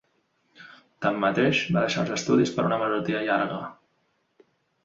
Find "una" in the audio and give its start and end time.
2.71-2.81